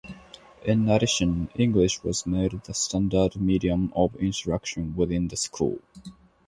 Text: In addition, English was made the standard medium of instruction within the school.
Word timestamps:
In 0.65 0.89
addition, 0.89 1.47
English 1.53 2.03
was 2.03 2.25
made 2.25 2.59
the 2.63 2.73
standard 2.73 3.39
medium 3.39 3.93
of 3.95 4.15
instruction 4.15 4.95
within 4.95 5.27
the 5.27 5.37
school. 5.37 5.77